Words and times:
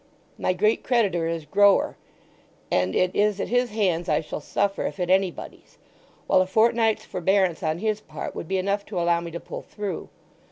My 0.39 0.53
great 0.53 0.81
creditor 0.83 1.27
is 1.27 1.45
Grower, 1.45 1.95
and 2.71 2.95
it 2.95 3.15
is 3.15 3.39
at 3.39 3.49
his 3.49 3.69
hands 3.69 4.09
I 4.09 4.19
shall 4.19 4.41
suffer 4.41 4.87
if 4.87 4.99
at 4.99 5.11
anybody's; 5.11 5.77
while 6.25 6.41
a 6.41 6.47
fortnight's 6.47 7.05
forbearance 7.05 7.61
on 7.61 7.77
his 7.77 8.01
part 8.01 8.33
would 8.33 8.47
be 8.47 8.57
enough 8.57 8.83
to 8.87 8.99
allow 8.99 9.19
me 9.21 9.29
to 9.29 9.39
pull 9.39 9.61
through. 9.61 10.09